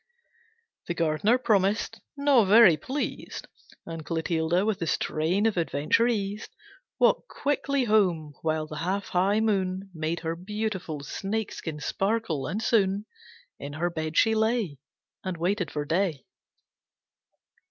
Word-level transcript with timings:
The 0.87 0.95
gardener 0.95 1.37
promised, 1.37 2.01
not 2.17 2.45
very 2.45 2.75
pleased, 2.75 3.45
And 3.85 4.03
Clotilde, 4.03 4.65
with 4.65 4.79
the 4.79 4.87
strain 4.87 5.45
of 5.45 5.57
adventure 5.57 6.07
eased, 6.07 6.49
Walked 6.97 7.27
quickly 7.27 7.83
home, 7.83 8.33
while 8.41 8.65
the 8.65 8.77
half 8.77 9.09
high 9.09 9.39
moon 9.41 9.91
Made 9.93 10.21
her 10.21 10.35
beautiful 10.35 11.01
snake 11.01 11.51
skin 11.51 11.79
sparkle, 11.79 12.47
and 12.47 12.63
soon 12.63 13.05
In 13.59 13.73
her 13.73 13.91
bed 13.91 14.17
she 14.17 14.33
lay 14.33 14.79
And 15.23 15.37
waited 15.37 15.69
for 15.69 15.85
day. 15.85 16.25